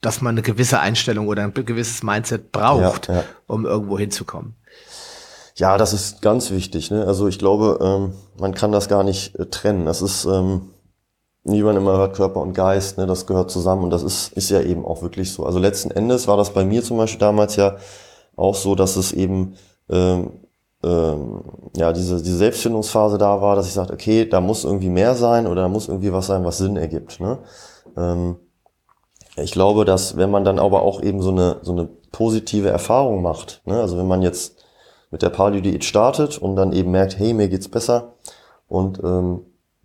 [0.00, 3.24] dass man eine gewisse Einstellung oder ein gewisses Mindset braucht, ja, ja.
[3.46, 4.54] um irgendwo hinzukommen?
[5.54, 6.90] Ja, das ist ganz wichtig.
[6.90, 7.06] Ne?
[7.06, 9.84] Also ich glaube, ähm, man kann das gar nicht äh, trennen.
[9.84, 10.70] Das ist ähm,
[11.44, 14.50] wie man immer hört, Körper und Geist, ne, das gehört zusammen und das ist, ist
[14.50, 15.44] ja eben auch wirklich so.
[15.44, 17.76] Also letzten Endes war das bei mir zum Beispiel damals ja
[18.36, 19.54] auch so, dass es eben
[19.90, 20.30] ähm,
[20.84, 21.42] ähm,
[21.76, 25.46] ja diese, diese Selbstfindungsphase da war, dass ich sagte, okay, da muss irgendwie mehr sein
[25.46, 27.20] oder da muss irgendwie was sein, was Sinn ergibt.
[27.20, 27.38] Ne?
[27.96, 28.36] Ähm,
[29.36, 33.22] ich glaube, dass wenn man dann aber auch eben so eine, so eine positive Erfahrung
[33.22, 33.80] macht, ne?
[33.80, 34.56] also wenn man jetzt
[35.10, 38.14] mit der Paleo-Diät startet und dann eben merkt, hey, mir geht's besser
[38.68, 39.40] und ähm,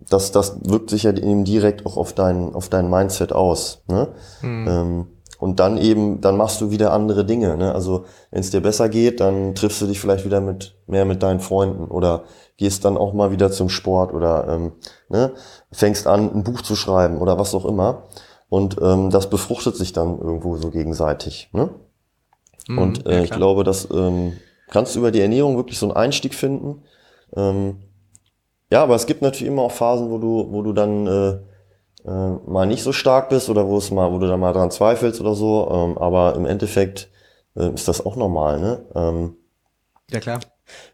[0.08, 3.82] das, das wirkt sich ja eben direkt auch auf dein, auf dein Mindset aus.
[3.88, 4.08] Ne?
[4.42, 4.68] Mhm.
[4.68, 5.06] Ähm,
[5.38, 7.56] und dann eben, dann machst du wieder andere Dinge.
[7.56, 7.72] Ne?
[7.72, 11.22] Also wenn es dir besser geht, dann triffst du dich vielleicht wieder mit mehr mit
[11.22, 12.24] deinen Freunden oder
[12.56, 14.72] gehst dann auch mal wieder zum Sport oder ähm,
[15.08, 15.32] ne?
[15.70, 18.08] fängst an, ein Buch zu schreiben oder was auch immer.
[18.48, 21.50] Und ähm, das befruchtet sich dann irgendwo so gegenseitig.
[21.52, 21.70] Ne?
[22.66, 24.32] Mhm, und äh, ja, ich glaube, dass ähm,
[24.70, 26.82] kannst du über die Ernährung wirklich so einen Einstieg finden.
[27.36, 27.76] Ähm,
[28.70, 31.30] ja, aber es gibt natürlich immer auch Phasen, wo du, wo du dann äh,
[32.08, 34.70] äh, mal nicht so stark bist oder wo es mal, wo du dann mal dran
[34.70, 35.68] zweifelst oder so.
[35.70, 37.08] Ähm, aber im Endeffekt
[37.56, 38.86] äh, ist das auch normal, ne?
[38.94, 39.36] Ähm,
[40.10, 40.40] ja klar.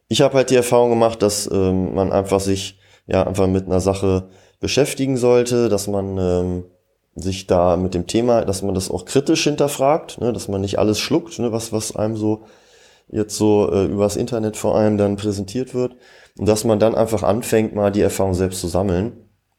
[0.08, 3.80] Ich habe halt die Erfahrung gemacht, dass ähm, man einfach sich ja einfach mit einer
[3.80, 4.28] Sache
[4.60, 6.64] beschäftigen sollte, dass man ähm,
[7.16, 10.78] sich da mit dem Thema, dass man das auch kritisch hinterfragt, ne, dass man nicht
[10.78, 12.44] alles schluckt, ne, was was einem so
[13.08, 15.96] jetzt so äh, übers Internet vor allem dann präsentiert wird.
[16.36, 19.12] Und dass man dann einfach anfängt, mal die Erfahrung selbst zu sammeln.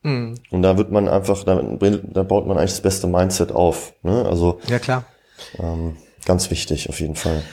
[0.04, 0.36] Mhm.
[0.52, 3.94] Und da wird man einfach, da, da baut man eigentlich das beste Mindset auf.
[4.04, 4.26] Ne?
[4.26, 5.06] Also ja klar.
[5.58, 7.44] Ähm, ganz wichtig auf jeden Fall.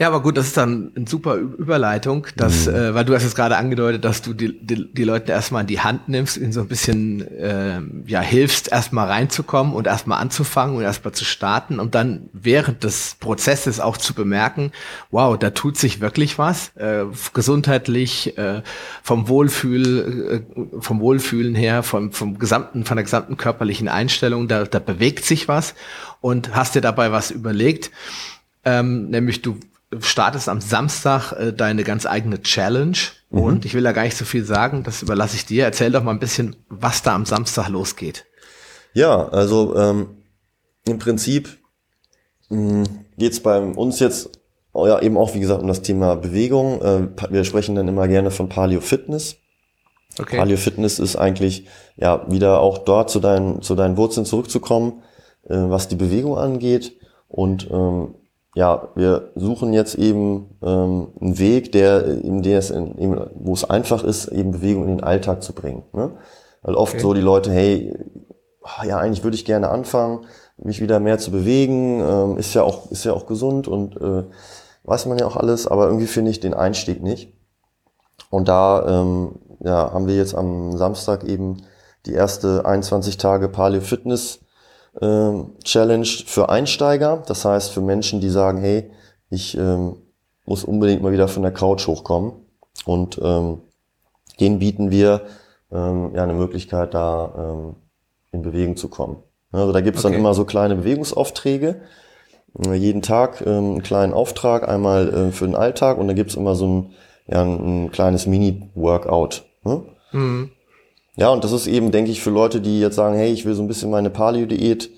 [0.00, 2.74] Ja, aber gut, das ist dann eine super Überleitung, dass, mhm.
[2.74, 5.66] äh, weil du hast jetzt gerade angedeutet, dass du die, die, die Leute erstmal in
[5.66, 10.76] die Hand nimmst, ihnen so ein bisschen äh, ja hilfst, erstmal reinzukommen und erstmal anzufangen
[10.76, 14.72] und erstmal zu starten und dann während des Prozesses auch zu bemerken,
[15.10, 18.62] wow, da tut sich wirklich was, äh, gesundheitlich, äh,
[19.02, 24.64] vom Wohlfühl, äh, vom Wohlfühlen her, vom, vom gesamten, von der gesamten körperlichen Einstellung, da,
[24.64, 25.74] da bewegt sich was
[26.22, 27.90] und hast dir dabei was überlegt.
[28.64, 29.58] Ähm, nämlich du
[29.98, 32.96] startest am Samstag äh, deine ganz eigene Challenge.
[33.30, 33.40] Mhm.
[33.40, 35.64] Und ich will da gar nicht so viel sagen, das überlasse ich dir.
[35.64, 38.26] Erzähl doch mal ein bisschen, was da am Samstag losgeht.
[38.92, 40.22] Ja, also ähm,
[40.86, 41.58] im Prinzip
[42.48, 42.84] hm,
[43.16, 44.30] geht es bei uns jetzt
[44.72, 46.80] oh ja, eben auch, wie gesagt, um das Thema Bewegung.
[46.82, 49.36] Äh, wir sprechen dann immer gerne von Paleo Fitness.
[50.18, 50.38] Okay.
[50.38, 55.02] Paleo Fitness ist eigentlich ja wieder auch dort zu deinen, zu deinen Wurzeln zurückzukommen,
[55.48, 56.96] äh, was die Bewegung angeht.
[57.28, 58.14] Und ähm,
[58.54, 63.52] ja, wir suchen jetzt eben ähm, einen Weg, der, in der es in, eben, wo
[63.52, 65.84] es einfach ist, eben Bewegung in den Alltag zu bringen.
[65.92, 66.12] Ne?
[66.62, 67.02] Weil oft okay.
[67.02, 67.94] so die Leute, hey,
[68.62, 72.62] ah, ja, eigentlich würde ich gerne anfangen, mich wieder mehr zu bewegen, ähm, ist ja
[72.62, 74.24] auch, ist ja auch gesund und äh,
[74.84, 77.32] weiß man ja auch alles, aber irgendwie finde ich den Einstieg nicht.
[78.30, 81.62] Und da ähm, ja, haben wir jetzt am Samstag eben
[82.06, 84.40] die erste 21 Tage Paleo Fitness
[85.00, 87.22] ähm, Challenge für Einsteiger.
[87.26, 88.90] Das heißt für Menschen, die sagen, hey,
[89.30, 89.96] ich ähm,
[90.44, 92.32] muss unbedingt mal wieder von der Couch hochkommen.
[92.84, 93.62] Und ähm,
[94.40, 95.22] denen bieten wir
[95.70, 97.76] ähm, ja eine Möglichkeit, da ähm,
[98.32, 99.22] in Bewegung zu kommen.
[99.52, 100.12] Also da gibt's okay.
[100.12, 101.82] dann immer so kleine Bewegungsaufträge.
[102.58, 106.34] Äh, jeden Tag ähm, einen kleinen Auftrag, einmal äh, für den Alltag und dann gibt's
[106.34, 106.90] immer so ein,
[107.26, 109.44] ja, ein, ein kleines Mini-Workout.
[109.64, 109.82] Ne?
[110.12, 110.50] Mhm.
[111.16, 113.54] Ja, und das ist eben, denke ich, für Leute, die jetzt sagen, hey, ich will
[113.54, 114.90] so ein bisschen meine Paleo-Diät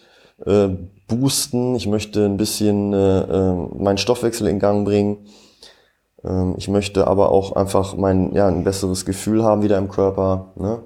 [0.45, 0.69] äh,
[1.09, 5.27] boosten, ich möchte ein bisschen äh, äh, meinen Stoffwechsel in Gang bringen.
[6.25, 10.53] Ähm, ich möchte aber auch einfach mein, ja, ein besseres Gefühl haben wieder im Körper,
[10.57, 10.83] ne?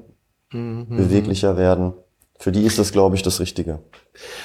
[0.53, 0.87] Mhm.
[0.89, 1.95] beweglicher werden.
[2.39, 3.81] Für die ist das, glaube ich, das Richtige.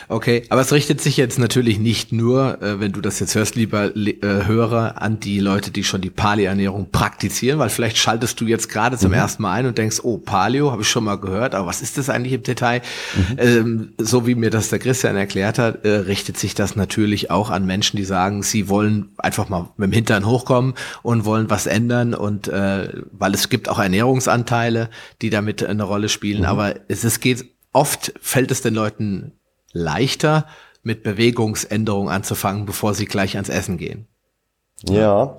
[0.08, 3.56] Okay, aber es richtet sich jetzt natürlich nicht nur, äh, wenn du das jetzt hörst,
[3.56, 8.46] lieber äh, Hörer, an die Leute, die schon die Paleo-Ernährung praktizieren, weil vielleicht schaltest du
[8.46, 9.18] jetzt gerade zum mhm.
[9.18, 11.98] ersten Mal ein und denkst, oh, Paleo, habe ich schon mal gehört, aber was ist
[11.98, 12.82] das eigentlich im Detail?
[13.16, 13.38] Mhm.
[13.38, 17.50] Ähm, so wie mir das der Christian erklärt hat, äh, richtet sich das natürlich auch
[17.50, 21.68] an Menschen, die sagen, sie wollen einfach mal mit dem Hintern hochkommen und wollen was
[21.68, 24.90] ändern und äh, weil es gibt auch Ernährungsanteile,
[25.22, 26.46] die damit eine Rolle spielen, mhm.
[26.46, 29.34] aber es, es geht oft fällt es den Leuten
[29.74, 30.46] leichter,
[30.84, 34.08] mit Bewegungsänderung anzufangen, bevor sie gleich ans Essen gehen.
[34.90, 35.38] Ja,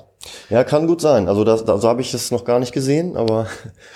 [0.50, 1.28] ja, kann gut sein.
[1.28, 3.46] Also das, da, so habe ich es noch gar nicht gesehen, aber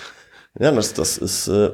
[0.58, 1.70] ja, das, das ist, äh,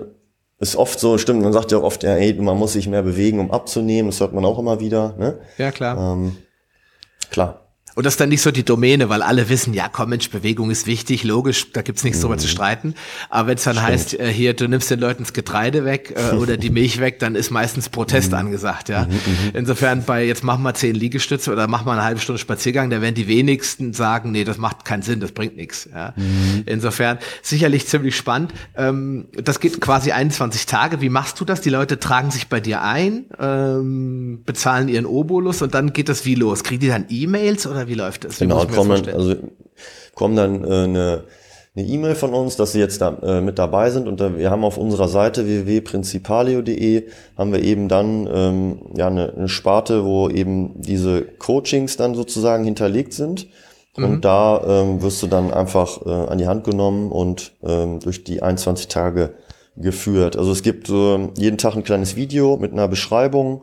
[0.58, 3.40] ist oft so, stimmt, man sagt ja oft, ja, ey, man muss sich mehr bewegen,
[3.40, 5.14] um abzunehmen, das hört man auch immer wieder.
[5.18, 5.38] Ne?
[5.58, 5.96] Ja, klar.
[5.98, 6.36] Ähm,
[7.30, 7.61] klar.
[7.94, 10.70] Und das ist dann nicht so die Domäne, weil alle wissen, ja komm Mensch, Bewegung
[10.70, 12.22] ist wichtig, logisch, da gibt's nichts mhm.
[12.22, 12.50] drüber zu mhm.
[12.50, 12.94] streiten.
[13.28, 13.88] Aber wenn es dann Stimmt.
[13.88, 17.18] heißt, äh, hier, du nimmst den Leuten das Getreide weg äh, oder die Milch weg,
[17.18, 18.38] dann ist meistens Protest mhm.
[18.38, 19.04] angesagt, ja.
[19.04, 22.38] Mhm, mhm, Insofern bei, jetzt machen wir zehn Liegestütze oder machen wir eine halbe Stunde
[22.38, 25.88] Spaziergang, da werden die wenigsten sagen, nee, das macht keinen Sinn, das bringt nichts.
[25.92, 26.14] Ja.
[26.16, 26.62] Mhm.
[26.66, 28.52] Insofern sicherlich ziemlich spannend.
[28.76, 31.00] Ähm, das geht quasi 21 Tage.
[31.00, 31.60] Wie machst du das?
[31.60, 36.24] Die Leute tragen sich bei dir ein, ähm, bezahlen ihren Obolus und dann geht das
[36.24, 36.64] wie los?
[36.64, 38.38] Kriegen die dann E-Mails oder wie läuft das?
[38.38, 39.36] Genau, kommen dann, also,
[40.14, 41.24] kommen dann äh, eine
[41.74, 44.50] eine E-Mail von uns, dass sie jetzt da äh, mit dabei sind und äh, wir
[44.50, 50.28] haben auf unserer Seite www.principalio.de haben wir eben dann ähm, ja eine, eine Sparte, wo
[50.28, 53.46] eben diese Coachings dann sozusagen hinterlegt sind
[53.96, 54.04] mhm.
[54.04, 58.22] und da ähm, wirst du dann einfach äh, an die Hand genommen und ähm, durch
[58.22, 59.34] die 21 Tage
[59.74, 60.36] geführt.
[60.36, 63.62] Also es gibt äh, jeden Tag ein kleines Video mit einer Beschreibung,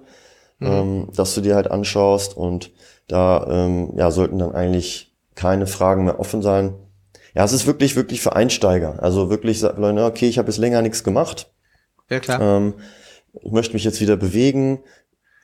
[0.57, 0.67] mhm.
[0.67, 2.71] ähm, dass du dir halt anschaust und
[3.09, 6.75] da ähm, ja, sollten dann eigentlich keine Fragen mehr offen sein.
[7.35, 9.01] Ja, es ist wirklich, wirklich für Einsteiger.
[9.03, 11.51] Also wirklich Leute, okay, ich habe jetzt länger nichts gemacht.
[12.09, 12.41] Ja, klar.
[12.41, 12.73] Ähm,
[13.41, 14.79] ich möchte mich jetzt wieder bewegen.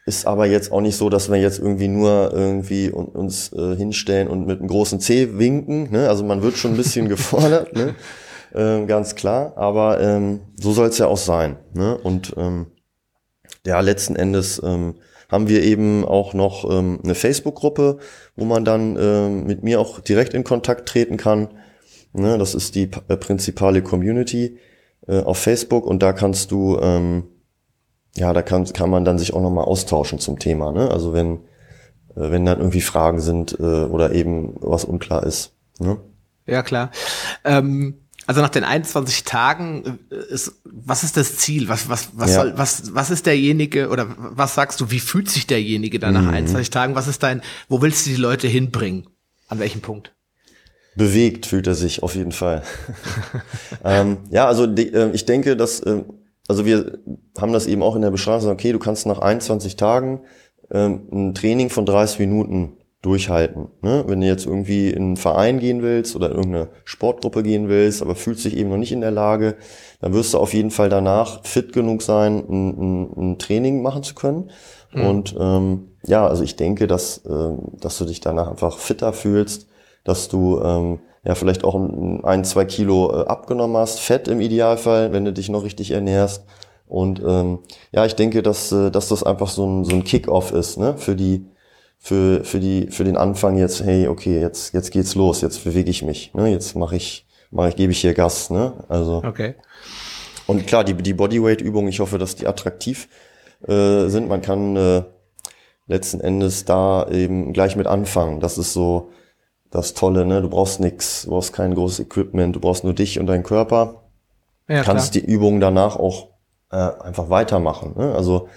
[0.06, 4.28] Ist aber jetzt auch nicht so, dass wir jetzt irgendwie nur irgendwie uns äh, hinstellen
[4.28, 5.92] und mit einem großen C winken.
[5.92, 6.08] Ne?
[6.08, 7.96] Also man wird schon ein bisschen gefordert, ne?
[8.54, 9.54] ähm, ganz klar.
[9.56, 11.58] Aber ähm, so soll es ja auch sein.
[11.74, 11.98] Ne?
[11.98, 12.68] Und ähm,
[13.66, 14.96] ja, letzten Endes ähm,
[15.30, 17.98] haben wir eben auch noch ähm, eine Facebook-Gruppe,
[18.36, 21.50] wo man dann ähm, mit mir auch direkt in Kontakt treten kann.
[22.14, 24.58] Ne, das ist die äh, Prinzipale Community
[25.08, 27.26] äh, auf Facebook und da kannst du, ähm,
[28.16, 30.72] ja, da kann, kann man dann sich auch nochmal austauschen zum Thema.
[30.72, 30.90] Ne?
[30.90, 31.38] Also wenn,
[32.16, 35.54] äh, wenn dann irgendwie Fragen sind äh, oder eben was unklar ist.
[35.80, 35.98] Ne?
[36.46, 36.92] Ja, klar.
[37.44, 41.68] Ähm also nach den 21 Tagen äh, ist, was ist das Ziel?
[41.70, 42.36] Was, was, was ja.
[42.42, 46.24] soll, was, was ist derjenige oder was sagst du, wie fühlt sich derjenige dann nach
[46.24, 46.30] mhm.
[46.30, 46.96] 21 Tagen?
[46.96, 49.08] Was ist dein, wo willst du die Leute hinbringen?
[49.48, 50.14] An welchem Punkt?
[50.96, 52.64] Bewegt fühlt er sich auf jeden Fall.
[53.84, 56.04] ähm, ja, also die, äh, ich denke, dass, äh,
[56.48, 57.00] also wir
[57.38, 60.22] haben das eben auch in der Beschreibung, okay, du kannst nach 21 Tagen
[60.72, 62.75] ähm, ein Training von 30 Minuten
[63.06, 63.68] durchhalten.
[63.82, 64.04] Ne?
[64.08, 68.02] Wenn du jetzt irgendwie in einen Verein gehen willst oder in irgendeine Sportgruppe gehen willst,
[68.02, 69.56] aber fühlst dich eben noch nicht in der Lage,
[70.02, 74.02] dann wirst du auf jeden Fall danach fit genug sein, ein, ein, ein Training machen
[74.02, 74.50] zu können.
[74.94, 75.06] Mhm.
[75.06, 79.68] Und ähm, ja, also ich denke, dass, ähm, dass du dich danach einfach fitter fühlst,
[80.04, 85.14] dass du ähm, ja vielleicht auch ein, zwei Kilo äh, abgenommen hast, Fett im Idealfall,
[85.14, 86.44] wenn du dich noch richtig ernährst.
[86.88, 87.60] Und ähm,
[87.92, 90.96] ja, ich denke, dass, äh, dass das einfach so ein, so ein Kick-off ist ne?
[90.98, 91.46] für die
[91.98, 95.90] für, für, die, für den Anfang jetzt, hey, okay, jetzt, jetzt geht's los, jetzt bewege
[95.90, 96.48] ich mich, ne?
[96.50, 98.50] jetzt mache ich, mach ich, gebe ich hier Gas.
[98.50, 98.74] Ne?
[98.88, 99.56] Also, okay.
[100.48, 103.08] Und klar, die, die Bodyweight-Übungen, ich hoffe, dass die attraktiv
[103.68, 104.28] äh, sind.
[104.28, 105.04] Man kann äh,
[105.88, 108.40] letzten Endes da eben gleich mit anfangen.
[108.40, 109.12] Das ist so
[109.72, 110.42] das Tolle, ne?
[110.42, 114.04] Du brauchst nichts, du brauchst kein großes Equipment, du brauchst nur dich und deinen Körper.
[114.68, 115.24] Ja, kannst klar.
[115.24, 116.30] die Übungen danach auch
[116.72, 117.94] äh, einfach weitermachen.
[117.98, 118.16] Ne?
[118.16, 118.48] Also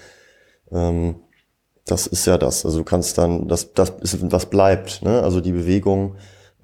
[0.71, 1.17] ähm,
[1.91, 2.65] das ist ja das.
[2.65, 5.03] Also du kannst dann, das, das ist, was bleibt.
[5.03, 5.23] Ne?
[5.23, 6.17] Also die Bewegung,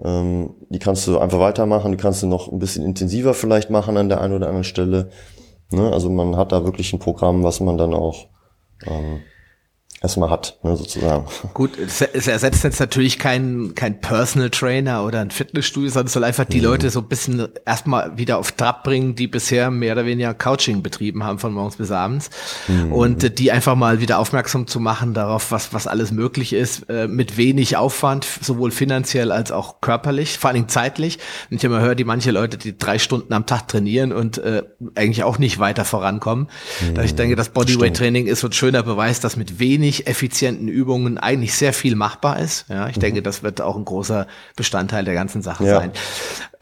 [0.02, 3.96] ähm, die kannst du einfach weitermachen, die kannst du noch ein bisschen intensiver vielleicht machen
[3.96, 5.10] an der einen oder anderen Stelle.
[5.70, 5.92] Ne?
[5.92, 8.26] Also man hat da wirklich ein Programm, was man dann auch
[8.86, 9.20] ähm,
[10.04, 11.24] erstmal hat, ne, sozusagen.
[11.54, 16.12] Gut, es, es ersetzt jetzt natürlich kein, kein Personal Trainer oder ein Fitnessstudio, sondern es
[16.12, 16.64] soll einfach die mhm.
[16.64, 20.82] Leute so ein bisschen erstmal wieder auf Trab bringen, die bisher mehr oder weniger Couching
[20.82, 22.28] betrieben haben von morgens bis abends.
[22.68, 22.92] Mhm.
[22.92, 26.88] Und äh, die einfach mal wieder aufmerksam zu machen darauf, was, was alles möglich ist,
[26.90, 31.18] äh, mit wenig Aufwand, sowohl finanziell als auch körperlich, vor allen Dingen zeitlich.
[31.50, 34.64] Und ich immer höre, die manche Leute, die drei Stunden am Tag trainieren und äh,
[34.96, 36.48] eigentlich auch nicht weiter vorankommen.
[36.82, 36.94] Mhm.
[36.94, 40.68] Da ich denke, das Bodyweight-Training ist so ein schöner Beweis, dass mit wenig wenig effizienten
[40.68, 42.66] Übungen eigentlich sehr viel machbar ist.
[42.68, 43.00] Ja, ich mhm.
[43.00, 44.26] denke, das wird auch ein großer
[44.56, 45.80] Bestandteil der ganzen Sache ja.
[45.80, 45.92] sein.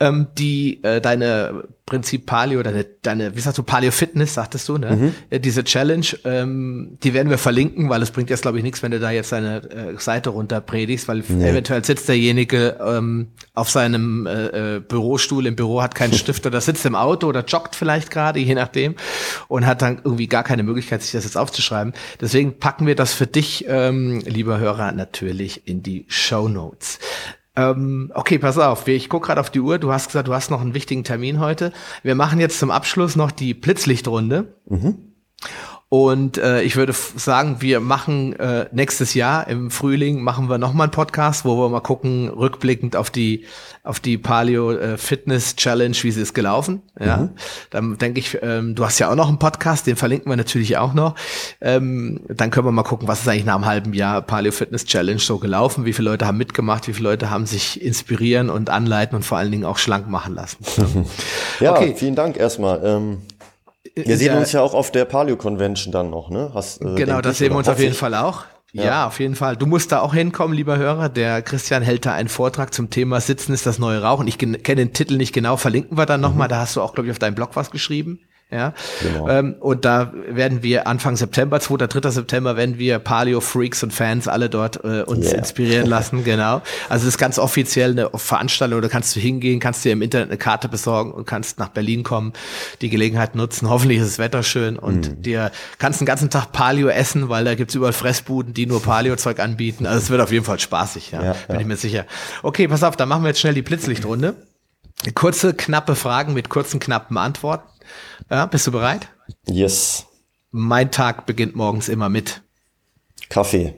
[0.01, 4.79] Ähm, die äh, deine Prinzip Paleo, deine, deine, wie sagst du, Paleo Fitness, sagtest du,
[4.79, 4.97] ne?
[4.97, 5.15] Mhm.
[5.31, 8.83] Äh, diese Challenge, ähm, die werden wir verlinken, weil es bringt jetzt, glaube ich, nichts,
[8.83, 11.51] wenn du da jetzt deine äh, Seite runter predigst, weil nee.
[11.51, 16.61] eventuell sitzt derjenige ähm, auf seinem äh, äh, Bürostuhl im Büro, hat keinen Stift oder
[16.61, 18.95] sitzt im Auto oder joggt vielleicht gerade, je nachdem,
[19.49, 21.93] und hat dann irgendwie gar keine Möglichkeit, sich das jetzt aufzuschreiben.
[22.21, 26.99] Deswegen packen wir das für dich, ähm, lieber Hörer, natürlich in die Show Notes.
[27.55, 28.89] Ähm, okay, pass auf.
[28.89, 29.79] Ich gucke gerade auf die Uhr.
[29.79, 31.73] Du hast gesagt, du hast noch einen wichtigen Termin heute.
[32.03, 34.57] Wir machen jetzt zum Abschluss noch die Blitzlichtrunde.
[34.69, 35.13] Mhm.
[35.93, 40.87] Und äh, ich würde sagen, wir machen äh, nächstes Jahr im Frühling machen wir nochmal
[40.87, 43.45] einen Podcast, wo wir mal gucken, rückblickend auf die
[43.85, 46.81] auf die Paleo äh, Fitness Challenge, wie sie ist gelaufen.
[46.99, 47.31] Ja, mhm.
[47.69, 50.79] dann denke ich, ähm, du hast ja auch noch einen Podcast, den verlinken wir natürlich
[50.79, 51.15] auch noch.
[51.61, 54.87] Ähm, dann können wir mal gucken, was ist eigentlich nach einem halben Jahr Paleo Fitness
[54.87, 58.71] Challenge so gelaufen, wie viele Leute haben mitgemacht, wie viele Leute haben sich inspirieren und
[58.71, 60.57] anleiten und vor allen Dingen auch schlank machen lassen.
[61.61, 61.95] ja, okay.
[61.95, 62.81] vielen Dank erstmal.
[62.83, 63.19] Ähm
[63.95, 66.51] wir sehen uns ja auch auf der Paleo Convention dann noch, ne?
[66.55, 68.45] Hast, äh, genau, das sehen wir uns auf jeden Fall auch.
[68.73, 68.85] Ja.
[68.85, 69.07] ja.
[69.07, 69.57] auf jeden Fall.
[69.57, 71.11] Du musst da auch hinkommen, lieber Hörer.
[71.11, 74.27] Der Christian hält da einen Vortrag zum Thema Sitzen ist das neue Rauchen.
[74.27, 76.49] Ich kenne den Titel nicht genau, verlinken wir dann nochmal.
[76.49, 76.51] Mhm.
[76.51, 78.21] Da hast du auch, glaube ich, auf deinem Blog was geschrieben.
[78.53, 78.75] Ja.
[79.01, 79.29] Genau.
[79.29, 81.87] Ähm, und da werden wir Anfang September, 2.
[81.87, 82.11] 3.
[82.11, 85.39] September, werden wir Paleo-Freaks und Fans alle dort äh, uns yeah.
[85.39, 86.61] inspirieren lassen, genau.
[86.91, 90.29] Also es ist ganz offiziell eine Veranstaltung, da kannst du hingehen, kannst dir im Internet
[90.29, 92.35] eine Karte besorgen und kannst nach Berlin kommen,
[92.83, 93.71] die Gelegenheit nutzen.
[93.71, 95.23] Hoffentlich ist das Wetter schön und mm.
[95.23, 99.41] dir kannst den ganzen Tag Paleo essen, weil da gibt's überall Fressbuden, die nur Paleo-Zeug
[99.41, 99.87] anbieten.
[99.87, 101.61] Also es wird auf jeden Fall spaßig, ja, ja bin ja.
[101.61, 102.05] ich mir sicher.
[102.43, 104.35] Okay, pass auf, dann machen wir jetzt schnell die Blitzlichtrunde.
[105.15, 107.72] Kurze, knappe Fragen mit kurzen, knappen Antworten.
[108.31, 109.09] Ja, bist du bereit?
[109.47, 110.07] Yes.
[110.51, 112.43] Mein Tag beginnt morgens immer mit
[113.29, 113.75] Kaffee.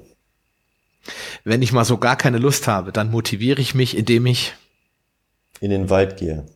[1.44, 4.54] Wenn ich mal so gar keine Lust habe, dann motiviere ich mich, indem ich
[5.60, 6.46] in den Wald gehe.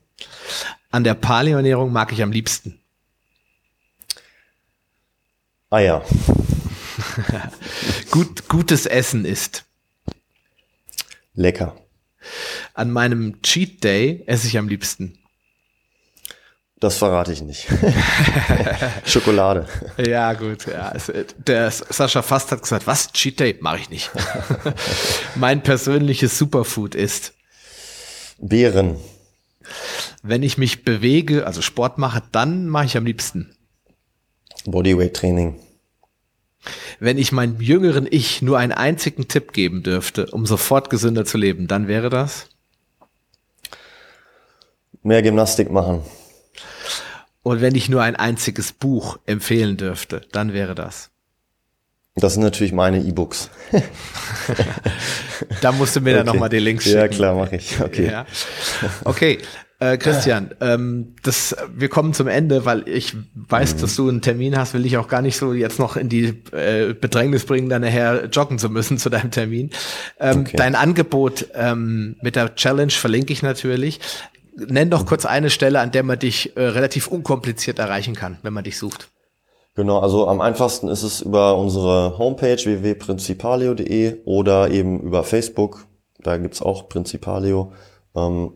[0.91, 2.81] An der Paleoernährung mag ich am liebsten.
[5.71, 6.03] Eier.
[8.11, 9.65] Gut, gutes Essen ist.
[11.35, 11.77] Lecker.
[12.75, 15.19] An meinem Cheat Day esse ich am liebsten.
[16.81, 17.67] Das verrate ich nicht.
[19.05, 19.67] Schokolade.
[19.97, 20.67] Ja, gut.
[20.67, 20.93] Ja,
[21.39, 23.11] der Sascha Fast hat gesagt, was?
[23.13, 23.57] Cheat Day?
[23.61, 24.11] Mache ich nicht.
[25.35, 27.35] mein persönliches Superfood ist
[28.39, 28.97] Beeren.
[30.23, 33.57] Wenn ich mich bewege, also Sport mache, dann mache ich am liebsten
[34.65, 35.59] Bodyweight Training.
[37.01, 41.39] Wenn ich meinem jüngeren Ich nur einen einzigen Tipp geben dürfte, um sofort gesünder zu
[41.39, 42.49] leben, dann wäre das?
[45.03, 46.03] Mehr Gymnastik machen.
[47.49, 51.09] Und wenn ich nur ein einziges Buch empfehlen dürfte, dann wäre das.
[52.15, 53.49] Das sind natürlich meine E-Books.
[55.63, 56.17] da musst du mir okay.
[56.19, 56.99] dann nochmal die Links schicken.
[56.99, 57.81] Ja, klar, mache ich.
[57.81, 58.11] Okay.
[58.11, 58.27] Ja.
[59.05, 59.39] Okay,
[59.81, 63.81] äh, Christian, ähm, das, wir kommen zum Ende, weil ich weiß, mhm.
[63.81, 66.35] dass du einen Termin hast, will ich auch gar nicht so jetzt noch in die
[66.53, 69.71] äh, Bedrängnis bringen, dann nachher joggen zu müssen zu deinem Termin.
[70.21, 70.57] Ähm, okay.
[70.57, 74.01] Dein Angebot ähm, mit der Challenge verlinke ich natürlich
[74.67, 78.53] nenn doch kurz eine Stelle, an der man dich äh, relativ unkompliziert erreichen kann, wenn
[78.53, 79.11] man dich sucht.
[79.75, 85.87] Genau, also am einfachsten ist es über unsere Homepage www.principaleo.de oder eben über Facebook,
[86.19, 87.73] da gibt's auch Principaleo,
[88.17, 88.53] ähm,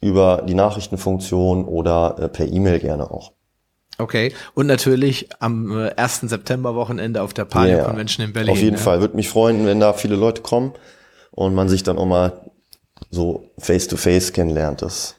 [0.00, 3.32] über die Nachrichtenfunktion oder äh, per E-Mail gerne auch.
[3.98, 6.20] Okay, und natürlich am äh, 1.
[6.22, 8.52] September-Wochenende auf der Paleo yeah, Convention in Berlin.
[8.52, 8.82] Auf jeden ja.
[8.82, 10.72] Fall, würde mich freuen, wenn da viele Leute kommen
[11.30, 12.50] und man sich dann auch mal
[13.10, 14.80] so face-to-face -face kennenlernt.
[14.80, 15.16] Das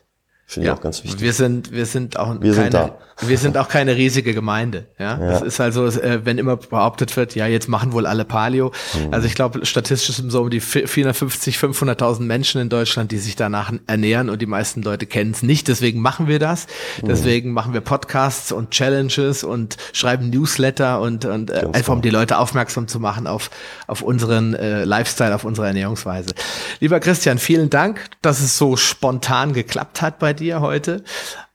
[0.54, 1.22] Finde ja, ich auch ganz wichtig.
[1.22, 2.98] Wir sind, wir sind auch wir keine, sind da.
[3.22, 4.86] wir sind auch keine riesige Gemeinde.
[5.00, 5.28] Ja, ja.
[5.32, 8.72] das ist also, äh, wenn immer behauptet wird, ja, jetzt machen wohl alle Paleo.
[8.94, 9.14] Mhm.
[9.14, 13.36] Also ich glaube, statistisch sind so um die 450, 500.000 Menschen in Deutschland, die sich
[13.36, 15.68] danach ernähren und die meisten Leute kennen es nicht.
[15.68, 16.68] Deswegen machen wir das.
[17.02, 17.08] Mhm.
[17.08, 22.12] Deswegen machen wir Podcasts und Challenges und schreiben Newsletter und, und äh, einfach um die
[22.12, 23.50] Leute aufmerksam zu machen auf,
[23.88, 26.36] auf unseren äh, Lifestyle, auf unsere Ernährungsweise.
[26.80, 31.04] Lieber Christian, vielen Dank, dass es so spontan geklappt hat bei dir heute.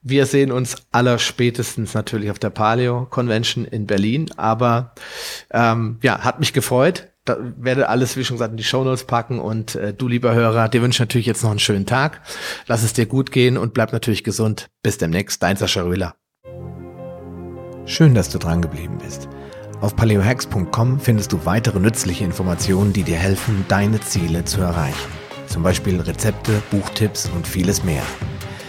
[0.02, 4.30] Wir sehen uns aller spätestens natürlich auf der Paleo Convention in Berlin.
[4.36, 4.94] Aber
[5.50, 7.08] ähm, ja, hat mich gefreut.
[7.24, 9.38] Da werde alles, wie schon gesagt, in die Shownotes packen.
[9.38, 12.22] Und äh, du, lieber Hörer, dir wünsche natürlich jetzt noch einen schönen Tag.
[12.66, 14.70] Lass es dir gut gehen und bleib natürlich gesund.
[14.82, 16.14] Bis demnächst, dein Sascha Röhler.
[17.84, 19.28] Schön, dass du dran geblieben bist.
[19.80, 25.08] Auf paleohacks.com findest du weitere nützliche Informationen, die dir helfen, deine Ziele zu erreichen.
[25.46, 28.02] Zum Beispiel Rezepte, Buchtipps und vieles mehr.